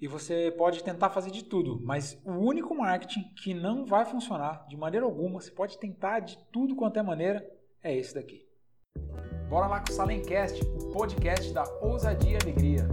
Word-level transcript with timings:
e 0.00 0.08
você 0.08 0.50
pode 0.56 0.82
tentar 0.82 1.10
fazer 1.10 1.30
de 1.30 1.44
tudo, 1.44 1.78
mas 1.82 2.18
o 2.24 2.32
único 2.32 2.74
marketing 2.74 3.22
que 3.34 3.52
não 3.52 3.84
vai 3.84 4.06
funcionar 4.06 4.64
de 4.66 4.74
maneira 4.74 5.04
alguma, 5.04 5.38
você 5.40 5.50
pode 5.50 5.78
tentar 5.78 6.20
de 6.20 6.38
tudo 6.50 6.74
quanto 6.74 6.98
é 6.98 7.02
maneira, 7.02 7.46
é 7.82 7.94
esse 7.94 8.14
daqui. 8.14 8.48
Bora 9.50 9.66
lá 9.66 9.80
com 9.80 9.92
o 9.92 9.94
Salencast, 9.94 10.58
o 10.64 10.90
podcast 10.90 11.52
da 11.52 11.64
ousadia 11.82 12.32
e 12.32 12.42
alegria. 12.42 12.88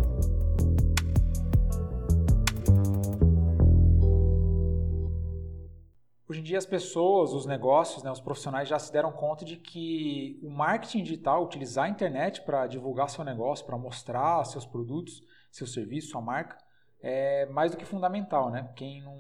Hoje 6.30 6.42
em 6.42 6.44
dia 6.44 6.58
as 6.58 6.66
pessoas, 6.66 7.32
os 7.32 7.46
negócios, 7.46 8.04
né, 8.04 8.12
os 8.12 8.20
profissionais 8.20 8.68
já 8.68 8.78
se 8.78 8.92
deram 8.92 9.14
conta 9.14 9.46
de 9.46 9.56
que 9.56 10.38
o 10.44 10.50
marketing 10.50 11.04
digital, 11.04 11.46
utilizar 11.46 11.86
a 11.86 11.90
internet 11.90 12.42
para 12.42 12.68
divulgar 12.68 13.10
seu 13.10 13.24
negócio, 13.24 13.66
para 13.66 13.78
mostrar 13.78 14.44
seus 14.44 14.66
produtos, 14.66 15.24
seu 15.50 15.66
serviço, 15.66 16.10
sua 16.10 16.22
marca, 16.22 16.67
é 17.10 17.46
mais 17.46 17.72
do 17.72 17.78
que 17.78 17.86
fundamental, 17.86 18.50
né? 18.50 18.70
Quem 18.76 19.02
não, 19.02 19.16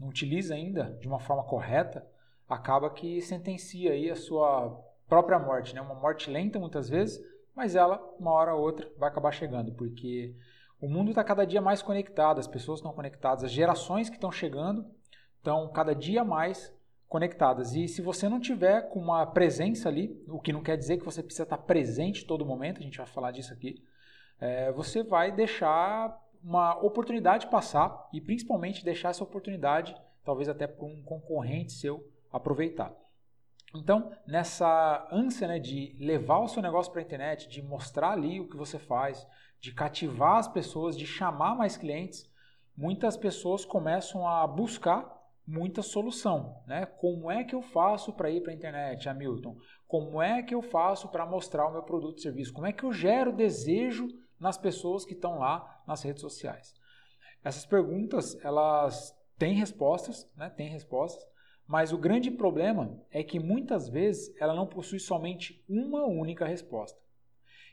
não 0.00 0.08
utiliza 0.08 0.54
ainda 0.54 0.96
de 0.98 1.06
uma 1.06 1.20
forma 1.20 1.44
correta 1.44 2.06
acaba 2.48 2.88
que 2.88 3.20
sentencia 3.20 3.92
aí 3.92 4.10
a 4.10 4.16
sua 4.16 4.74
própria 5.06 5.38
morte, 5.38 5.74
né? 5.74 5.82
Uma 5.82 5.94
morte 5.94 6.30
lenta 6.30 6.58
muitas 6.58 6.88
vezes, 6.88 7.22
mas 7.54 7.76
ela 7.76 8.02
uma 8.18 8.30
hora 8.30 8.54
ou 8.54 8.62
outra 8.62 8.90
vai 8.96 9.10
acabar 9.10 9.32
chegando, 9.32 9.72
porque 9.72 10.34
o 10.80 10.88
mundo 10.88 11.10
está 11.10 11.22
cada 11.22 11.44
dia 11.44 11.60
mais 11.60 11.82
conectado, 11.82 12.38
as 12.38 12.46
pessoas 12.46 12.78
estão 12.78 12.92
conectadas, 12.92 13.44
as 13.44 13.52
gerações 13.52 14.08
que 14.08 14.16
estão 14.16 14.32
chegando 14.32 14.86
estão 15.36 15.68
cada 15.68 15.94
dia 15.94 16.24
mais 16.24 16.74
conectadas. 17.06 17.74
E 17.74 17.86
se 17.86 18.00
você 18.00 18.30
não 18.30 18.40
tiver 18.40 18.88
com 18.88 18.98
uma 18.98 19.26
presença 19.26 19.90
ali, 19.90 20.18
o 20.26 20.40
que 20.40 20.54
não 20.54 20.62
quer 20.62 20.78
dizer 20.78 20.96
que 20.96 21.04
você 21.04 21.22
precisa 21.22 21.42
estar 21.42 21.58
presente 21.58 22.24
todo 22.24 22.46
momento, 22.46 22.80
a 22.80 22.82
gente 22.82 22.96
vai 22.96 23.06
falar 23.06 23.30
disso 23.30 23.52
aqui, 23.52 23.82
é, 24.40 24.72
você 24.72 25.02
vai 25.02 25.30
deixar 25.30 26.18
uma 26.42 26.76
oportunidade 26.82 27.48
passar 27.48 28.08
e 28.12 28.20
principalmente 28.20 28.84
deixar 28.84 29.10
essa 29.10 29.24
oportunidade, 29.24 29.96
talvez 30.24 30.48
até 30.48 30.66
para 30.66 30.84
um 30.84 31.02
concorrente 31.02 31.72
seu 31.72 32.04
aproveitar. 32.32 32.94
Então, 33.74 34.12
nessa 34.26 35.06
ânsia 35.10 35.48
né, 35.48 35.58
de 35.58 35.96
levar 35.98 36.38
o 36.38 36.48
seu 36.48 36.62
negócio 36.62 36.90
para 36.90 37.00
a 37.00 37.04
internet, 37.04 37.48
de 37.48 37.62
mostrar 37.62 38.12
ali 38.12 38.40
o 38.40 38.48
que 38.48 38.56
você 38.56 38.78
faz, 38.78 39.26
de 39.60 39.72
cativar 39.72 40.36
as 40.36 40.48
pessoas, 40.48 40.96
de 40.96 41.06
chamar 41.06 41.54
mais 41.56 41.76
clientes, 41.76 42.30
muitas 42.76 43.16
pessoas 43.16 43.64
começam 43.64 44.26
a 44.26 44.46
buscar 44.46 45.14
muita 45.46 45.82
solução. 45.82 46.62
Né? 46.66 46.86
Como 46.86 47.30
é 47.30 47.44
que 47.44 47.54
eu 47.54 47.62
faço 47.62 48.12
para 48.12 48.30
ir 48.30 48.42
para 48.42 48.52
a 48.52 48.54
internet, 48.54 49.08
Hamilton? 49.08 49.56
Como 49.86 50.20
é 50.20 50.42
que 50.42 50.54
eu 50.54 50.62
faço 50.62 51.08
para 51.08 51.26
mostrar 51.26 51.66
o 51.66 51.72
meu 51.72 51.82
produto 51.82 52.18
e 52.18 52.22
serviço? 52.22 52.52
Como 52.52 52.66
é 52.66 52.72
que 52.72 52.84
eu 52.84 52.92
gero 52.92 53.32
desejo 53.32 54.08
nas 54.38 54.58
pessoas 54.58 55.04
que 55.04 55.14
estão 55.14 55.38
lá 55.38 55.82
nas 55.86 56.02
redes 56.02 56.20
sociais? 56.20 56.74
Essas 57.42 57.64
perguntas, 57.64 58.36
elas 58.44 59.16
têm 59.38 59.54
respostas, 59.54 60.28
né? 60.36 60.50
Têm 60.50 60.68
respostas, 60.68 61.24
mas 61.66 61.92
o 61.92 61.98
grande 61.98 62.30
problema 62.30 63.00
é 63.10 63.22
que 63.22 63.40
muitas 63.40 63.88
vezes 63.88 64.34
ela 64.40 64.54
não 64.54 64.66
possui 64.66 65.00
somente 65.00 65.64
uma 65.68 66.04
única 66.06 66.46
resposta. 66.46 66.98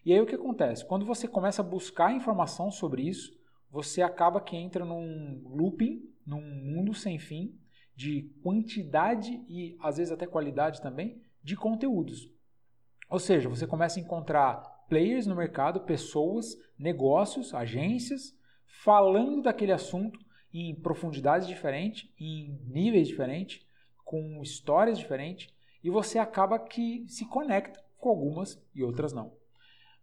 E 0.06 0.12
aí 0.12 0.20
o 0.20 0.26
que 0.26 0.36
acontece? 0.36 0.86
Quando 0.86 1.06
você 1.06 1.28
começa 1.28 1.62
a 1.62 1.66
buscar 1.66 2.14
informação 2.14 2.70
sobre 2.70 3.04
isso, 3.04 3.40
você 3.70 4.02
acaba 4.02 4.42
que 4.42 4.56
entra 4.56 4.84
num 4.84 5.42
looping, 5.46 6.08
num 6.26 6.42
mundo 6.42 6.94
sem 6.94 7.18
fim 7.18 7.58
de 7.96 8.24
quantidade 8.44 9.44
e 9.48 9.78
às 9.80 9.98
vezes 9.98 10.12
até 10.12 10.26
qualidade 10.26 10.82
também 10.82 11.22
de 11.44 11.56
conteúdos. 11.56 12.30
Ou 13.10 13.20
seja, 13.20 13.48
você 13.48 13.68
começa 13.68 14.00
a 14.00 14.04
encontrar 14.04 14.73
players 14.88 15.26
no 15.26 15.36
mercado, 15.36 15.82
pessoas, 15.82 16.58
negócios, 16.78 17.54
agências, 17.54 18.36
falando 18.66 19.42
daquele 19.42 19.72
assunto 19.72 20.20
em 20.54 20.76
profundidades 20.76 21.48
diferentes, 21.48 22.10
em 22.20 22.60
níveis 22.68 23.08
diferentes, 23.08 23.66
com 24.04 24.42
histórias 24.42 25.00
diferentes, 25.00 25.48
e 25.84 25.90
você 25.90 26.20
acaba 26.20 26.60
que 26.60 27.06
se 27.08 27.26
conecta 27.26 27.84
com 27.98 28.10
algumas 28.10 28.62
e 28.76 28.84
outras 28.84 29.14
não. 29.14 29.34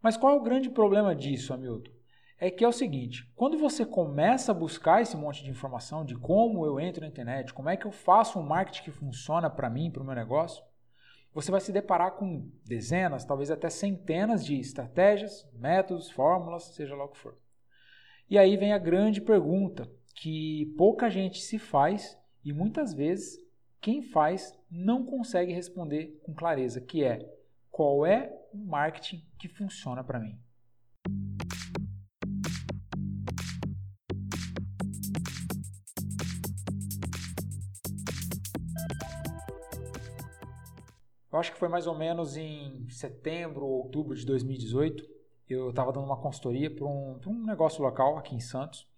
Mas 0.02 0.16
qual 0.16 0.34
é 0.34 0.36
o 0.36 0.42
grande 0.42 0.70
problema 0.70 1.14
disso, 1.14 1.52
Hamilton? 1.52 1.90
É 2.38 2.50
que 2.50 2.64
é 2.64 2.69
o 2.69 2.72
seguinte, 2.72 3.30
quando 3.36 3.58
você 3.58 3.84
começa 3.84 4.50
a 4.50 4.54
buscar 4.54 5.02
esse 5.02 5.14
monte 5.14 5.44
de 5.44 5.50
informação 5.50 6.04
de 6.04 6.16
como 6.16 6.64
eu 6.64 6.80
entro 6.80 7.02
na 7.02 7.06
internet, 7.06 7.52
como 7.52 7.69
é 7.69 7.76
que 7.76 7.86
eu 7.86 7.92
faço 7.92 8.38
um 8.38 8.42
marketing 8.42 8.84
que 8.84 8.90
funciona 8.90 9.50
para 9.50 9.69
mim, 9.69 9.90
para 9.90 10.02
o 10.02 10.06
meu 10.06 10.14
negócio, 10.14 10.64
você 11.32 11.50
vai 11.50 11.60
se 11.60 11.72
deparar 11.72 12.12
com 12.12 12.50
dezenas, 12.64 13.24
talvez 13.24 13.50
até 13.50 13.70
centenas 13.70 14.44
de 14.44 14.58
estratégias, 14.58 15.48
métodos, 15.52 16.10
fórmulas, 16.10 16.74
seja 16.74 16.96
lá 16.96 17.04
o 17.04 17.08
que 17.08 17.18
for. 17.18 17.38
E 18.28 18.38
aí 18.38 18.56
vem 18.56 18.72
a 18.72 18.78
grande 18.78 19.20
pergunta 19.20 19.90
que 20.14 20.74
pouca 20.76 21.08
gente 21.08 21.40
se 21.40 21.58
faz 21.58 22.19
e 22.44 22.52
muitas 22.52 22.92
vezes 22.92 23.38
quem 23.80 24.02
faz 24.02 24.58
não 24.70 25.04
consegue 25.04 25.52
responder 25.52 26.20
com 26.22 26.34
clareza, 26.34 26.80
que 26.80 27.02
é 27.02 27.28
qual 27.70 28.04
é 28.04 28.32
o 28.52 28.58
marketing 28.58 29.24
que 29.38 29.48
funciona 29.48 30.04
para 30.04 30.20
mim. 30.20 30.38
Eu 41.32 41.38
acho 41.38 41.52
que 41.52 41.58
foi 41.58 41.68
mais 41.68 41.86
ou 41.86 41.96
menos 41.96 42.36
em 42.36 42.88
setembro 42.88 43.64
ou 43.64 43.84
outubro 43.84 44.16
de 44.16 44.26
2018. 44.26 45.08
Eu 45.48 45.70
estava 45.70 45.92
dando 45.92 46.04
uma 46.04 46.20
consultoria 46.20 46.70
para 46.70 46.84
um, 46.84 47.20
um 47.26 47.46
negócio 47.46 47.82
local 47.82 48.18
aqui 48.18 48.34
em 48.34 48.41
Santos. 48.41 48.88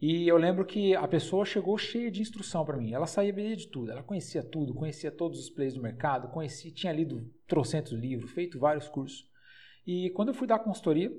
E 0.00 0.26
eu 0.26 0.36
lembro 0.36 0.64
que 0.64 0.94
a 0.94 1.06
pessoa 1.06 1.44
chegou 1.44 1.76
cheia 1.78 2.10
de 2.10 2.22
instrução 2.22 2.64
para 2.64 2.76
mim. 2.76 2.92
Ela 2.92 3.06
sabia 3.06 3.56
de 3.56 3.68
tudo, 3.68 3.90
ela 3.90 4.02
conhecia 4.02 4.42
tudo, 4.42 4.74
conhecia 4.74 5.10
todos 5.10 5.38
os 5.38 5.50
players 5.50 5.74
do 5.74 5.82
mercado, 5.82 6.28
conhecia, 6.28 6.72
tinha 6.72 6.92
lido 6.92 7.28
trocentos 7.46 7.92
livros, 7.92 8.30
feito 8.32 8.58
vários 8.58 8.88
cursos. 8.88 9.28
E 9.86 10.10
quando 10.10 10.28
eu 10.28 10.34
fui 10.34 10.46
dar 10.46 10.58
consultoria 10.60 11.12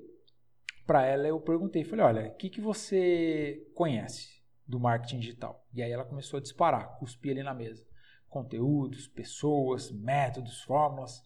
para 0.85 1.05
ela, 1.05 1.27
eu 1.27 1.39
perguntei, 1.39 1.83
falei, 1.85 2.05
olha, 2.05 2.27
o 2.27 2.35
que, 2.35 2.49
que 2.49 2.59
você 2.59 3.65
conhece 3.73 4.41
do 4.67 4.79
marketing 4.79 5.19
digital? 5.19 5.65
E 5.73 5.81
aí 5.81 5.91
ela 5.91 6.03
começou 6.03 6.37
a 6.37 6.41
disparar, 6.41 6.97
cuspir 6.99 7.31
ali 7.31 7.43
na 7.43 7.53
mesa 7.53 7.85
conteúdos, 8.33 9.07
pessoas, 9.07 9.91
métodos, 9.91 10.61
fórmulas. 10.63 11.23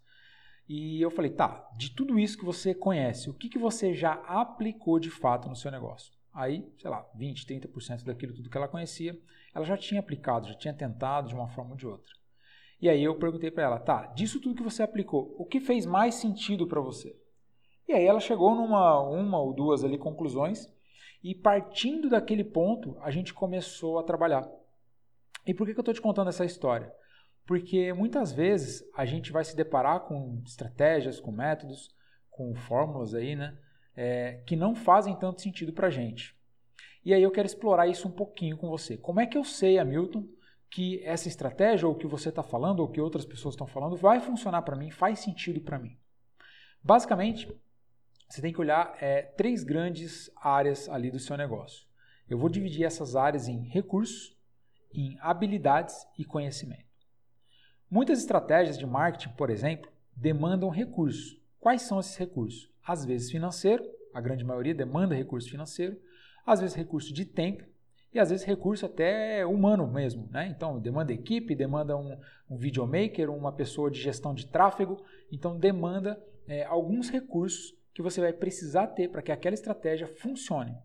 E 0.67 1.01
eu 1.01 1.09
falei, 1.09 1.31
tá, 1.31 1.67
de 1.77 1.91
tudo 1.91 2.19
isso 2.19 2.37
que 2.37 2.43
você 2.45 2.75
conhece, 2.75 3.29
o 3.29 3.33
que, 3.33 3.47
que 3.47 3.57
você 3.57 3.93
já 3.93 4.13
aplicou 4.27 4.99
de 4.99 5.09
fato 5.09 5.47
no 5.47 5.55
seu 5.55 5.71
negócio? 5.71 6.13
Aí, 6.33 6.69
sei 6.77 6.91
lá, 6.91 7.09
20, 7.15 7.47
30% 7.47 8.03
daquilo 8.03 8.35
tudo 8.35 8.49
que 8.49 8.57
ela 8.57 8.67
conhecia, 8.67 9.17
ela 9.55 9.65
já 9.65 9.77
tinha 9.77 10.01
aplicado, 10.01 10.49
já 10.49 10.53
tinha 10.53 10.73
tentado 10.73 11.29
de 11.29 11.35
uma 11.35 11.47
forma 11.47 11.71
ou 11.71 11.77
de 11.77 11.87
outra. 11.87 12.13
E 12.79 12.89
aí 12.89 13.03
eu 13.03 13.17
perguntei 13.17 13.49
para 13.49 13.63
ela, 13.63 13.79
tá, 13.79 14.07
disso 14.07 14.39
tudo 14.39 14.55
que 14.55 14.61
você 14.61 14.83
aplicou, 14.83 15.33
o 15.39 15.45
que 15.45 15.59
fez 15.59 15.85
mais 15.85 16.15
sentido 16.15 16.67
para 16.67 16.81
você? 16.81 17.15
E 17.87 17.93
aí 17.93 18.05
ela 18.05 18.19
chegou 18.19 18.53
numa 18.53 19.01
uma 19.01 19.39
ou 19.39 19.53
duas 19.53 19.83
ali 19.83 19.97
conclusões 19.97 20.67
e 21.23 21.33
partindo 21.33 22.09
daquele 22.09 22.43
ponto 22.43 22.97
a 23.01 23.09
gente 23.09 23.33
começou 23.33 23.97
a 23.97 24.03
trabalhar. 24.03 24.47
E 25.47 25.53
por 25.53 25.65
que, 25.65 25.71
eu 25.71 25.79
estou 25.79 25.93
te 25.93 26.01
contando 26.01 26.27
essa 26.27 26.43
história? 26.43 26.93
Porque 27.45 27.93
muitas 27.93 28.33
vezes 28.33 28.83
a 28.93 29.05
gente 29.05 29.31
vai 29.31 29.45
se 29.45 29.55
deparar 29.55 30.01
com 30.01 30.41
estratégias, 30.45 31.21
com 31.21 31.31
métodos, 31.31 31.95
com 32.29 32.53
fórmulas 32.53 33.13
aí, 33.13 33.35
né? 33.35 33.57
É, 33.95 34.43
que 34.45 34.55
não 34.55 34.75
fazem 34.75 35.15
tanto 35.15 35.41
sentido 35.41 35.71
para 35.71 35.87
a 35.87 35.89
gente. 35.89 36.37
E 37.03 37.13
aí 37.13 37.23
eu 37.23 37.31
quero 37.31 37.45
explorar 37.45 37.87
isso 37.87 38.07
um 38.07 38.11
pouquinho 38.11 38.57
com 38.57 38.69
você. 38.69 38.97
Como 38.97 39.21
é 39.21 39.25
que 39.25 39.37
eu 39.37 39.43
sei, 39.43 39.79
Hamilton, 39.79 40.27
que 40.69 41.01
essa 41.03 41.29
estratégia, 41.29 41.87
ou 41.87 41.95
que 41.95 42.05
você 42.05 42.27
está 42.27 42.43
falando, 42.43 42.81
ou 42.81 42.89
que 42.89 42.99
outras 42.99 43.25
pessoas 43.25 43.53
estão 43.53 43.65
falando, 43.65 43.95
vai 43.95 44.19
funcionar 44.19 44.61
para 44.63 44.75
mim, 44.75 44.91
faz 44.91 45.19
sentido 45.19 45.61
para 45.61 45.79
mim? 45.79 45.97
Basicamente, 46.83 47.49
você 48.27 48.41
tem 48.41 48.51
que 48.51 48.59
olhar 48.59 48.95
é, 49.01 49.21
três 49.21 49.63
grandes 49.63 50.29
áreas 50.35 50.89
ali 50.89 51.09
do 51.09 51.17
seu 51.17 51.37
negócio. 51.37 51.87
Eu 52.29 52.37
vou 52.37 52.49
dividir 52.49 52.83
essas 52.83 53.15
áreas 53.15 53.47
em 53.47 53.63
recursos, 53.69 54.36
em 54.93 55.17
habilidades 55.19 56.07
e 56.17 56.25
conhecimento. 56.25 56.85
Muitas 57.89 58.19
estratégias 58.19 58.77
de 58.77 58.85
marketing, 58.85 59.33
por 59.35 59.49
exemplo, 59.49 59.89
demandam 60.15 60.69
recursos. 60.69 61.39
Quais 61.59 61.83
são 61.83 61.99
esses 61.99 62.17
recursos? 62.17 62.69
Às 62.85 63.05
vezes 63.05 63.31
financeiro, 63.31 63.83
a 64.13 64.21
grande 64.21 64.43
maioria 64.43 64.73
demanda 64.73 65.15
recurso 65.15 65.49
financeiro, 65.49 65.97
às 66.45 66.59
vezes 66.59 66.75
recurso 66.75 67.13
de 67.13 67.25
tempo 67.25 67.63
e 68.13 68.19
às 68.19 68.29
vezes 68.29 68.45
recurso 68.45 68.85
até 68.85 69.45
humano 69.45 69.87
mesmo. 69.87 70.27
Né? 70.31 70.47
Então, 70.47 70.79
demanda 70.79 71.13
equipe, 71.13 71.55
demanda 71.55 71.95
um, 71.95 72.17
um 72.49 72.57
videomaker, 72.57 73.29
uma 73.29 73.51
pessoa 73.51 73.91
de 73.91 74.01
gestão 74.01 74.33
de 74.33 74.47
tráfego, 74.47 75.03
então 75.31 75.57
demanda 75.57 76.21
é, 76.47 76.63
alguns 76.63 77.09
recursos 77.09 77.75
que 77.93 78.01
você 78.01 78.21
vai 78.21 78.33
precisar 78.33 78.87
ter 78.87 79.09
para 79.09 79.21
que 79.21 79.31
aquela 79.31 79.53
estratégia 79.53 80.07
funcione. 80.07 80.75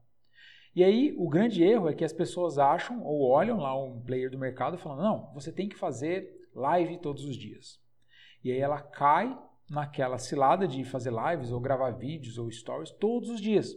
E 0.75 0.83
aí 0.83 1.15
o 1.19 1.29
grande 1.29 1.63
erro 1.63 1.89
é 1.89 1.95
que 1.95 2.05
as 2.05 2.13
pessoas 2.13 2.59
acham 2.59 3.03
ou 3.05 3.29
olham 3.29 3.59
lá 3.59 3.77
um 3.79 4.01
player 4.01 4.31
do 4.31 4.39
mercado 4.39 4.79
falando: 4.79 5.03
não, 5.03 5.31
você 5.35 5.53
tem 5.53 5.69
que 5.69 5.77
fazer 5.77 6.49
live 6.55 6.99
todos 6.99 7.25
os 7.25 7.37
dias. 7.37 7.81
E 8.43 8.51
aí 8.51 8.59
ela 8.59 8.81
cai 8.81 9.39
naquela 9.69 10.19
cilada 10.19 10.67
de 10.67 10.85
fazer 10.85 11.13
lives 11.13 11.51
ou 11.51 11.61
gravar 11.61 11.91
vídeos 11.91 12.39
ou 12.39 12.51
stories 12.51 12.91
todos 12.91 13.29
os 13.29 13.41
dias. 13.41 13.75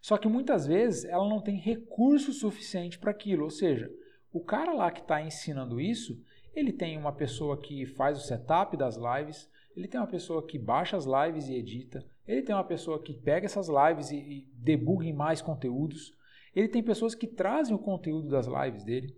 Só 0.00 0.18
que 0.18 0.28
muitas 0.28 0.66
vezes 0.66 1.04
ela 1.04 1.28
não 1.28 1.40
tem 1.40 1.56
recurso 1.56 2.32
suficiente 2.32 2.98
para 2.98 3.10
aquilo. 3.10 3.44
Ou 3.44 3.50
seja, 3.50 3.90
o 4.32 4.40
cara 4.40 4.72
lá 4.72 4.90
que 4.90 5.00
está 5.00 5.22
ensinando 5.22 5.80
isso, 5.80 6.20
ele 6.54 6.72
tem 6.72 6.98
uma 6.98 7.12
pessoa 7.12 7.56
que 7.60 7.86
faz 7.86 8.18
o 8.18 8.26
setup 8.26 8.76
das 8.76 8.96
lives, 8.96 9.48
ele 9.74 9.88
tem 9.88 9.98
uma 9.98 10.06
pessoa 10.06 10.46
que 10.46 10.58
baixa 10.58 10.96
as 10.96 11.06
lives 11.06 11.48
e 11.48 11.54
edita, 11.54 12.04
ele 12.26 12.42
tem 12.42 12.54
uma 12.54 12.64
pessoa 12.64 13.02
que 13.02 13.12
pega 13.12 13.46
essas 13.46 13.68
lives 13.68 14.10
e, 14.10 14.16
e 14.16 14.48
debuga 14.54 15.04
em 15.04 15.12
mais 15.12 15.42
conteúdos, 15.42 16.14
ele 16.54 16.68
tem 16.68 16.82
pessoas 16.82 17.14
que 17.14 17.26
trazem 17.26 17.74
o 17.74 17.78
conteúdo 17.78 18.28
das 18.28 18.46
lives 18.46 18.84
dele. 18.84 19.14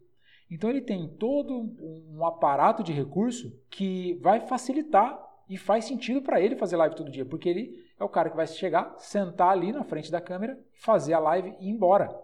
Então 0.51 0.71
ele 0.71 0.81
tem 0.81 1.09
todo 1.09 1.75
um 1.81 2.25
aparato 2.25 2.83
de 2.83 2.93
recurso 2.93 3.53
que 3.69 4.15
vai 4.23 4.41
facilitar 4.41 5.21
e 5.49 5.57
faz 5.57 5.85
sentido 5.85 6.23
para 6.23 6.41
ele 6.41 6.57
fazer 6.57 6.77
live 6.77 6.97
todo 6.97 7.11
dia, 7.11 7.25
porque 7.25 7.49
ele 7.49 7.87
é 7.99 8.05
o 8.05 8.09
cara 8.09 8.31
que 8.31 8.37
vai 8.37 8.47
chegar, 8.47 8.95
sentar 8.99 9.51
ali 9.51 9.73
na 9.73 9.85
frente 9.85 10.11
da 10.11 10.21
câmera, 10.21 10.59
fazer 10.75 11.15
a 11.15 11.19
live 11.19 11.55
e 11.61 11.69
ir 11.69 11.71
embora. 11.71 12.17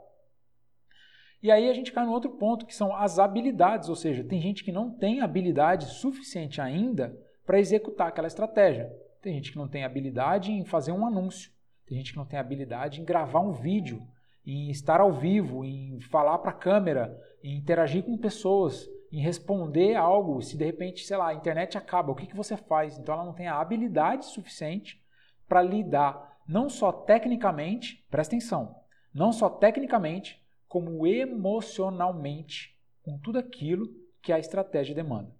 E 1.43 1.50
aí 1.50 1.69
a 1.69 1.73
gente 1.73 1.93
cai 1.93 2.05
no 2.06 2.12
outro 2.12 2.31
ponto, 2.31 2.64
que 2.64 2.75
são 2.75 2.94
as 2.94 3.19
habilidades, 3.19 3.88
ou 3.88 3.96
seja, 3.96 4.23
tem 4.23 4.40
gente 4.40 4.62
que 4.62 4.70
não 4.70 4.90
tem 4.90 5.20
habilidade 5.20 5.87
suficiente 5.87 6.61
ainda 6.61 7.19
para 7.44 7.58
executar 7.58 8.08
aquela 8.08 8.29
estratégia. 8.29 8.93
Tem 9.22 9.34
gente 9.34 9.52
que 9.52 9.58
não 9.58 9.69
tem 9.69 9.84
habilidade 9.84 10.50
em 10.50 10.64
fazer 10.64 10.90
um 10.90 11.06
anúncio, 11.06 11.52
tem 11.86 11.96
gente 11.96 12.10
que 12.10 12.19
não 12.19 12.26
tem 12.26 12.40
habilidade 12.40 13.00
em 13.00 13.04
gravar 13.04 13.38
um 13.38 13.52
vídeo, 13.52 14.02
em 14.44 14.69
estar 14.69 15.00
ao 15.00 15.12
vivo, 15.12 15.64
em 15.64 16.00
falar 16.00 16.38
para 16.38 16.50
a 16.50 16.54
câmera, 16.54 17.16
em 17.40 17.56
interagir 17.56 18.02
com 18.02 18.19
pessoas, 18.19 18.88
em 19.12 19.20
responder 19.20 19.94
algo. 19.94 20.42
Se 20.42 20.56
de 20.56 20.64
repente, 20.64 21.06
sei 21.06 21.16
lá, 21.16 21.28
a 21.28 21.34
internet 21.34 21.78
acaba, 21.78 22.10
o 22.10 22.16
que, 22.16 22.26
que 22.26 22.36
você 22.36 22.56
faz? 22.56 22.98
Então 22.98 23.14
ela 23.14 23.24
não 23.24 23.32
tem 23.32 23.46
a 23.46 23.60
habilidade 23.60 24.26
suficiente 24.26 25.00
para 25.48 25.62
lidar 25.62 26.40
não 26.48 26.69
só 26.69 26.90
tecnicamente, 26.90 28.04
presta 28.10 28.34
atenção, 28.34 28.74
não 29.14 29.30
só 29.32 29.48
tecnicamente, 29.48 30.42
como 30.66 31.06
emocionalmente 31.06 32.76
com 33.04 33.16
tudo 33.19 33.38
aquilo 33.38 33.88
que 34.20 34.32
a 34.32 34.38
estratégia 34.38 34.94
demanda. 34.94 35.30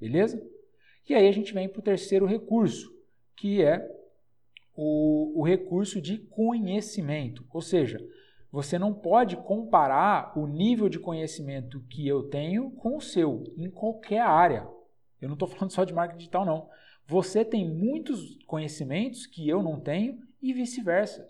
Beleza? 0.00 0.44
E 1.08 1.14
aí 1.14 1.28
a 1.28 1.32
gente 1.32 1.54
vem 1.54 1.68
para 1.68 1.78
o 1.78 1.82
terceiro 1.82 2.26
recurso, 2.26 2.97
que 3.38 3.62
é 3.62 3.88
o, 4.74 5.40
o 5.40 5.42
recurso 5.42 6.00
de 6.00 6.18
conhecimento. 6.18 7.44
Ou 7.52 7.60
seja, 7.62 7.98
você 8.50 8.78
não 8.78 8.94
pode 8.94 9.36
comparar 9.36 10.36
o 10.38 10.46
nível 10.46 10.88
de 10.88 10.98
conhecimento 10.98 11.80
que 11.88 12.06
eu 12.06 12.24
tenho 12.24 12.70
com 12.72 12.96
o 12.96 13.00
seu, 13.00 13.44
em 13.56 13.70
qualquer 13.70 14.20
área. 14.20 14.68
Eu 15.20 15.28
não 15.28 15.34
estou 15.34 15.48
falando 15.48 15.70
só 15.70 15.84
de 15.84 15.92
marketing 15.92 16.18
digital, 16.18 16.44
não. 16.44 16.68
Você 17.06 17.44
tem 17.44 17.68
muitos 17.68 18.36
conhecimentos 18.44 19.26
que 19.26 19.48
eu 19.48 19.62
não 19.62 19.80
tenho 19.80 20.20
e 20.40 20.52
vice-versa. 20.52 21.26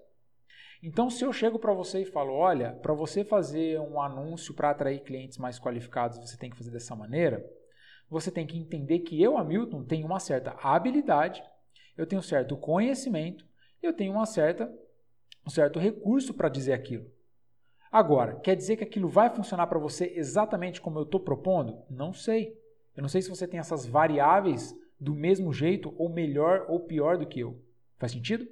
Então, 0.83 1.11
se 1.11 1.25
eu 1.25 1.33
chego 1.33 1.59
para 1.59 1.73
você 1.73 2.03
e 2.03 2.05
falo, 2.05 2.33
olha, 2.33 2.73
para 2.73 2.95
você 2.95 3.25
fazer 3.25 3.81
um 3.81 4.01
anúncio 4.01 4.55
para 4.55 4.71
atrair 4.71 5.01
clientes 5.01 5.37
mais 5.37 5.59
qualificados, 5.59 6.19
você 6.19 6.37
tem 6.37 6.51
que 6.51 6.57
fazer 6.57 6.71
dessa 6.71 6.95
maneira, 6.95 7.45
você 8.09 8.31
tem 8.31 8.47
que 8.47 8.57
entender 8.57 9.01
que 9.01 9.21
eu, 9.21 9.37
Hamilton, 9.37 9.83
tenho 9.85 10.07
uma 10.07 10.21
certa 10.21 10.57
habilidade, 10.63 11.43
eu 11.99 12.07
tenho 12.07 12.21
um 12.21 12.23
certo 12.23 12.57
conhecimento, 12.57 13.45
eu 13.83 13.93
tenho 13.93 14.13
uma 14.13 14.25
certa 14.25 14.73
um 15.45 15.51
certo 15.51 15.79
recurso 15.79 16.33
para 16.33 16.49
dizer 16.49 16.73
aquilo. 16.73 17.11
Agora, 17.91 18.37
quer 18.37 18.55
dizer 18.55 18.77
que 18.77 18.85
aquilo 18.85 19.09
vai 19.09 19.31
funcionar 19.31 19.67
para 19.67 19.79
você 19.79 20.13
exatamente 20.15 20.81
como 20.81 20.99
eu 20.99 21.05
estou 21.05 21.21
propondo? 21.21 21.83
Não 21.89 22.13
sei. 22.13 22.57
Eu 22.95 23.03
não 23.03 23.09
sei 23.09 23.23
se 23.23 23.31
você 23.31 23.47
tem 23.49 23.59
essas 23.59 23.87
variáveis 23.87 24.75
do 25.01 25.15
mesmo 25.15 25.53
jeito, 25.53 25.95
ou 25.97 26.09
melhor 26.09 26.67
ou 26.69 26.81
pior 26.81 27.17
do 27.17 27.27
que 27.27 27.41
eu. 27.41 27.63
Faz 27.97 28.13
sentido? 28.13 28.47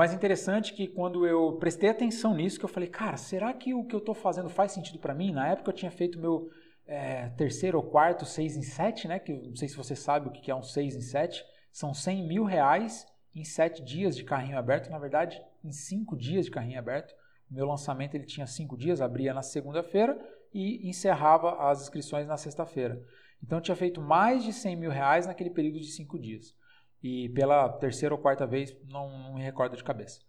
Mais 0.00 0.14
interessante 0.14 0.72
é 0.72 0.76
que 0.76 0.88
quando 0.88 1.26
eu 1.26 1.58
prestei 1.58 1.90
atenção 1.90 2.34
nisso, 2.34 2.58
que 2.58 2.64
eu 2.64 2.70
falei, 2.70 2.88
cara, 2.88 3.18
será 3.18 3.52
que 3.52 3.74
o 3.74 3.84
que 3.84 3.94
eu 3.94 3.98
estou 3.98 4.14
fazendo 4.14 4.48
faz 4.48 4.72
sentido 4.72 4.98
para 4.98 5.12
mim? 5.12 5.30
Na 5.30 5.48
época 5.48 5.68
eu 5.68 5.74
tinha 5.74 5.90
feito 5.90 6.18
meu 6.18 6.48
é, 6.86 7.28
terceiro 7.36 7.76
ou 7.76 7.84
quarto 7.84 8.24
6 8.24 8.56
em 8.56 8.62
7, 8.62 9.06
né? 9.06 9.18
Que 9.18 9.30
não 9.30 9.54
sei 9.54 9.68
se 9.68 9.76
você 9.76 9.94
sabe 9.94 10.26
o 10.26 10.32
que 10.32 10.50
é 10.50 10.54
um 10.54 10.62
6 10.62 10.96
em 10.96 11.02
7. 11.02 11.44
São 11.70 11.92
100 11.92 12.26
mil 12.26 12.44
reais 12.44 13.06
em 13.34 13.44
7 13.44 13.84
dias 13.84 14.16
de 14.16 14.24
carrinho 14.24 14.56
aberto. 14.56 14.88
Na 14.88 14.98
verdade, 14.98 15.38
em 15.62 15.70
5 15.70 16.16
dias 16.16 16.46
de 16.46 16.50
carrinho 16.50 16.78
aberto. 16.78 17.14
Meu 17.50 17.66
lançamento 17.66 18.14
ele 18.14 18.24
tinha 18.24 18.46
5 18.46 18.78
dias, 18.78 19.02
abria 19.02 19.34
na 19.34 19.42
segunda-feira 19.42 20.18
e 20.50 20.88
encerrava 20.88 21.68
as 21.70 21.82
inscrições 21.82 22.26
na 22.26 22.38
sexta-feira. 22.38 22.98
Então 23.44 23.58
eu 23.58 23.62
tinha 23.62 23.76
feito 23.76 24.00
mais 24.00 24.44
de 24.44 24.54
100 24.54 24.76
mil 24.76 24.90
reais 24.90 25.26
naquele 25.26 25.50
período 25.50 25.78
de 25.78 25.88
5 25.88 26.18
dias. 26.18 26.54
E 27.02 27.28
pela 27.30 27.68
terceira 27.68 28.14
ou 28.14 28.20
quarta 28.20 28.46
vez, 28.46 28.76
não, 28.88 29.10
não 29.10 29.34
me 29.34 29.42
recordo 29.42 29.76
de 29.76 29.84
cabeça. 29.84 30.20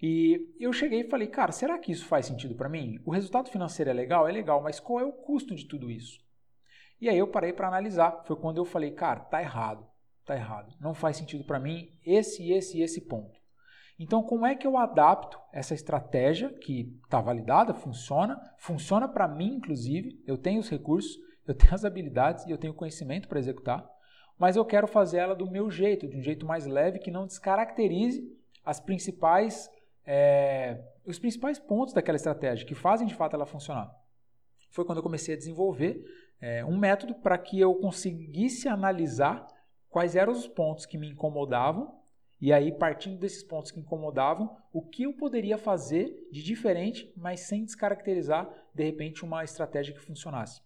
E 0.00 0.54
eu 0.60 0.72
cheguei 0.72 1.00
e 1.00 1.08
falei, 1.08 1.28
cara, 1.28 1.52
será 1.52 1.78
que 1.78 1.90
isso 1.90 2.06
faz 2.06 2.26
sentido 2.26 2.54
para 2.54 2.68
mim? 2.68 3.00
O 3.04 3.10
resultado 3.10 3.48
financeiro 3.48 3.90
é 3.90 3.94
legal? 3.94 4.28
É 4.28 4.32
legal, 4.32 4.62
mas 4.62 4.78
qual 4.78 5.00
é 5.00 5.04
o 5.04 5.12
custo 5.12 5.54
de 5.54 5.66
tudo 5.66 5.90
isso? 5.90 6.20
E 7.00 7.08
aí 7.08 7.18
eu 7.18 7.28
parei 7.28 7.52
para 7.52 7.68
analisar. 7.68 8.22
Foi 8.26 8.36
quando 8.36 8.58
eu 8.58 8.64
falei, 8.64 8.90
cara, 8.90 9.20
tá 9.20 9.40
errado, 9.40 9.86
tá 10.24 10.34
errado. 10.34 10.74
Não 10.80 10.94
faz 10.94 11.16
sentido 11.16 11.44
para 11.44 11.58
mim 11.58 11.90
esse, 12.04 12.52
esse 12.52 12.78
e 12.78 12.82
esse 12.82 13.00
ponto. 13.00 13.38
Então, 13.98 14.22
como 14.22 14.44
é 14.44 14.56
que 14.56 14.66
eu 14.66 14.76
adapto 14.76 15.38
essa 15.52 15.74
estratégia 15.74 16.50
que 16.50 16.98
está 17.04 17.20
validada, 17.20 17.72
funciona, 17.72 18.40
funciona 18.58 19.08
para 19.08 19.28
mim, 19.28 19.54
inclusive, 19.54 20.20
eu 20.26 20.36
tenho 20.36 20.60
os 20.60 20.68
recursos, 20.68 21.16
eu 21.46 21.54
tenho 21.54 21.72
as 21.72 21.84
habilidades 21.84 22.44
e 22.46 22.50
eu 22.50 22.58
tenho 22.58 22.74
conhecimento 22.74 23.28
para 23.28 23.38
executar 23.38 23.88
mas 24.38 24.56
eu 24.56 24.64
quero 24.64 24.86
fazer 24.86 25.18
ela 25.18 25.34
do 25.34 25.50
meu 25.50 25.70
jeito, 25.70 26.08
de 26.08 26.16
um 26.16 26.22
jeito 26.22 26.44
mais 26.46 26.66
leve, 26.66 26.98
que 26.98 27.10
não 27.10 27.26
descaracterize 27.26 28.22
as 28.64 28.80
principais, 28.80 29.70
é, 30.04 30.80
os 31.06 31.18
principais 31.18 31.58
pontos 31.58 31.94
daquela 31.94 32.16
estratégia, 32.16 32.66
que 32.66 32.74
fazem 32.74 33.06
de 33.06 33.14
fato 33.14 33.34
ela 33.34 33.46
funcionar. 33.46 33.94
Foi 34.70 34.84
quando 34.84 34.98
eu 34.98 35.02
comecei 35.02 35.34
a 35.34 35.38
desenvolver 35.38 36.04
é, 36.40 36.64
um 36.64 36.76
método 36.76 37.14
para 37.14 37.38
que 37.38 37.60
eu 37.60 37.74
conseguisse 37.76 38.68
analisar 38.68 39.46
quais 39.88 40.16
eram 40.16 40.32
os 40.32 40.48
pontos 40.48 40.84
que 40.84 40.98
me 40.98 41.10
incomodavam 41.10 42.02
e 42.40 42.52
aí, 42.52 42.72
partindo 42.72 43.18
desses 43.18 43.42
pontos 43.42 43.70
que 43.70 43.80
incomodavam, 43.80 44.54
o 44.70 44.82
que 44.82 45.04
eu 45.04 45.14
poderia 45.14 45.56
fazer 45.56 46.28
de 46.30 46.42
diferente, 46.42 47.10
mas 47.16 47.40
sem 47.40 47.64
descaracterizar, 47.64 48.46
de 48.74 48.84
repente, 48.84 49.24
uma 49.24 49.44
estratégia 49.44 49.94
que 49.94 50.00
funcionasse 50.00 50.60